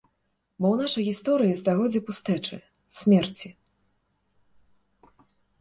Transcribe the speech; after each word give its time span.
Бо 0.61 0.67
ў 0.75 0.85
нашай 0.85 1.03
гісторыі 1.09 1.57
стагоддзі 1.61 2.01
пустэчы, 2.07 2.59
смерці. 3.01 3.55